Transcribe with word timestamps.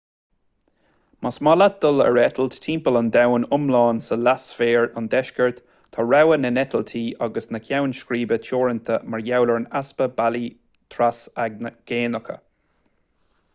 más 1.25 1.35
maith 1.47 1.57
leat 1.61 1.75
dul 1.83 1.99
ar 2.05 2.15
eitilt 2.21 2.55
timpeall 2.65 2.95
an 3.01 3.11
domhain 3.15 3.43
iomlán 3.57 3.99
sa 4.05 4.15
leathsféar 4.27 4.87
an 5.01 5.11
deiscirt 5.15 5.61
tá 5.97 6.05
rogha 6.07 6.37
na 6.41 6.53
n-eitiltí 6.55 7.01
agus 7.27 7.51
na 7.57 7.61
gceann 7.67 7.93
scríbe 7.99 8.39
teoranta 8.47 8.97
mar 9.15 9.25
gheall 9.29 9.51
ar 9.55 9.59
an 9.59 9.71
easpa 9.81 10.07
bealaí 10.21 10.47
trasaigéanach 10.97 12.33